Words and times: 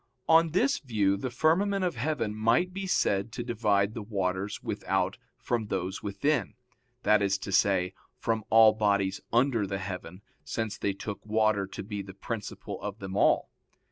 On 0.27 0.49
this 0.49 0.79
view 0.79 1.15
the 1.15 1.29
firmament 1.29 1.85
of 1.85 1.95
heaven 1.95 2.33
might 2.33 2.73
be 2.73 2.87
said 2.87 3.31
to 3.33 3.43
divide 3.43 3.93
the 3.93 4.01
waters 4.01 4.63
without 4.63 5.19
from 5.37 5.67
those 5.67 6.01
within 6.01 6.55
that 7.03 7.21
is 7.21 7.37
to 7.37 7.51
say, 7.51 7.93
from 8.17 8.43
all 8.49 8.73
bodies 8.73 9.21
under 9.31 9.67
the 9.67 9.77
heaven, 9.77 10.23
since 10.43 10.75
they 10.75 10.93
took 10.93 11.23
water 11.23 11.67
to 11.67 11.83
be 11.83 12.01
the 12.01 12.15
principle 12.15 12.81
of 12.81 12.97
them 12.97 13.15
all. 13.15 13.51